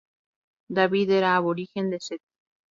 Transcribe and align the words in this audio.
David 0.77 1.11
era 1.11 1.35
aborigen 1.35 1.91
de 1.91 1.97
St. 1.97 2.21